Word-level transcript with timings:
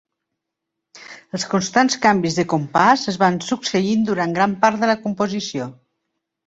Els 1.37 1.45
constants 1.51 1.99
canvis 2.07 2.39
de 2.41 2.47
compàs 2.55 3.05
es 3.13 3.21
van 3.27 3.39
succeint 3.51 4.09
durant 4.11 4.37
gran 4.41 4.61
part 4.67 4.85
de 4.87 4.95
la 4.95 4.99
composició. 5.07 5.75